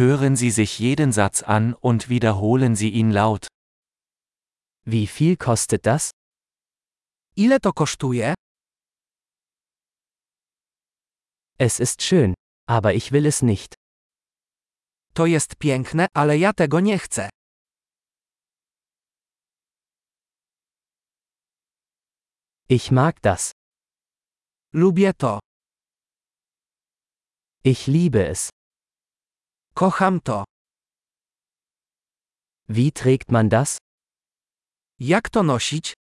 [0.00, 3.48] Hören Sie sich jeden Satz an und wiederholen Sie ihn laut.
[4.86, 6.10] Wie viel kostet das?
[7.36, 8.32] Ile to kosztuje?
[11.58, 12.32] Es ist schön,
[12.66, 13.74] aber ich will es nicht.
[15.12, 17.28] To jest piękne, ale ja tego nie chcę.
[22.70, 23.52] Ich mag das.
[24.72, 25.40] Lubię to.
[27.64, 28.49] Ich liebe es.
[29.80, 30.44] Kocham to.
[32.68, 33.78] Wie trägt man das?
[34.98, 35.94] Jak to nosić?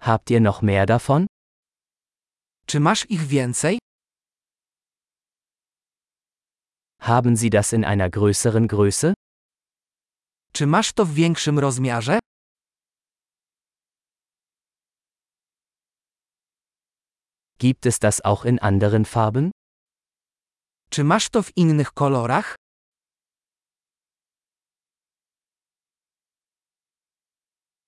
[0.00, 1.26] Habt ihr noch mehr davon?
[2.66, 3.78] Czy masz ich więcej?
[7.00, 9.12] Haben Sie das in einer größeren Größe?
[10.52, 12.18] Czy masz to w większym rozmiarze?
[17.58, 19.53] Gibt es das auch in anderen Farben?
[20.94, 22.54] Czy masz to w innych kolorach?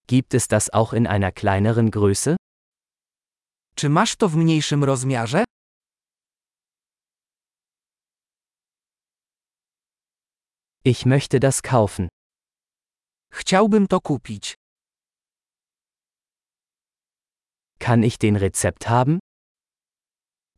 [0.08, 2.36] Gibt es das auch in einer kleineren Größe?
[3.76, 5.44] Czy masz to w mniejszym rozmiarze?
[10.84, 12.08] Ich möchte das kaufen.
[13.32, 14.54] Chciałbym to kupić.
[17.78, 19.18] Kann ich den Rezept haben?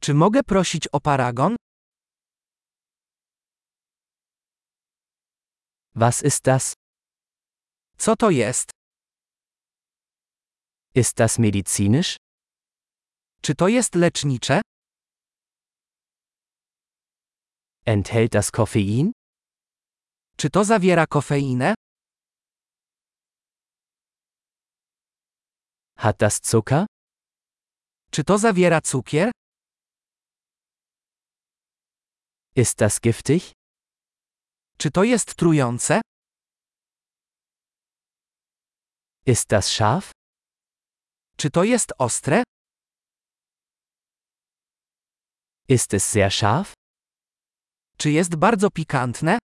[0.01, 1.57] Czy mogę prosić o paragon?
[6.01, 6.75] Was ist das?
[7.99, 8.71] Co to jest?
[10.95, 12.17] Ist das medizinisch?
[13.43, 14.61] Czy to jest lecznicze?
[17.87, 19.13] Enthält das Koffein?
[20.37, 21.75] Czy to zawiera kofeinę?
[25.97, 26.87] Hat das Zucker?
[28.11, 29.31] Czy to zawiera cukier?
[32.57, 33.58] Ist das giftig?
[34.79, 36.01] Czy to jest trujące?
[39.27, 40.11] Ist das scharf?
[41.37, 42.43] Czy to jest ostre?
[45.69, 46.73] Ist es sehr scharf?
[47.99, 49.39] Czy jest bardzo pikantne?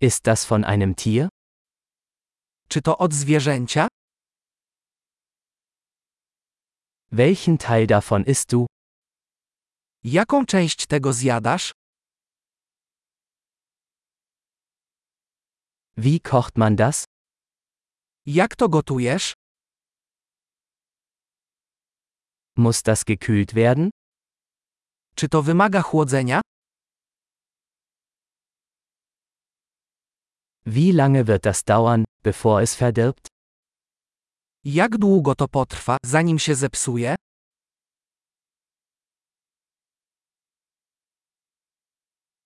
[0.00, 1.28] Ist das von einem Tier?
[2.68, 3.88] Czy to od zwierzęcia?
[7.12, 8.66] Welchen Teil davon isst du?
[10.08, 11.72] Jaką część tego zjadasz?
[15.96, 17.04] Wie kocht man das?
[18.26, 19.34] Jak to gotujesz?
[22.56, 23.90] Muss das gekühlt werden?
[25.16, 26.40] Czy to wymaga chłodzenia?
[30.66, 33.28] Wie lange wird das dauern, bevor es verdirbt?
[34.64, 37.16] Jak długo to potrwa, zanim się zepsuje?